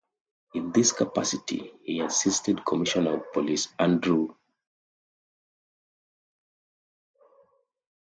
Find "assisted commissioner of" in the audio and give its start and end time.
1.99-3.31